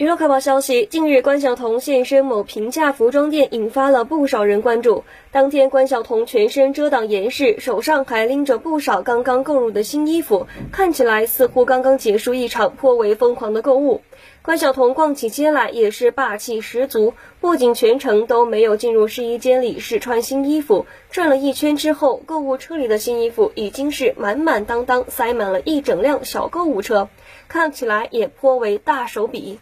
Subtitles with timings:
[0.00, 5.04] 娱乐快报消息近日关晓彤现身某平价服装店引发了不少人关注。
[5.30, 14.00] 当天关晓彤全身遮挡严实手上还拎着不少刚刚购入的新衣服看起来似乎刚刚结束一场颇为疯狂的购物。
[14.40, 27.10] 关晓彤逛起街来也是霸气十足不仅全程都没有进入试衣间里试穿新衣服转了一圈之后购物车里的新衣服已经是满满当当塞满了一整辆小购物车
[27.48, 29.58] 看起来也颇为大手笔。